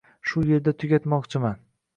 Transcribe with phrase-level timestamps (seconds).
[0.29, 1.65] Shu yerda tugatmoqchiman